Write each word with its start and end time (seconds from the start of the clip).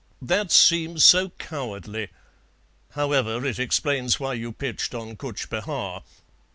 "That 0.19 0.51
seems 0.51 1.03
so 1.03 1.29
cowardly; 1.37 2.07
however, 2.93 3.45
it 3.45 3.59
explains 3.59 4.19
why 4.19 4.33
you 4.33 4.51
pitched 4.51 4.95
on 4.95 5.15
Cutch 5.15 5.47
Behar." 5.47 6.01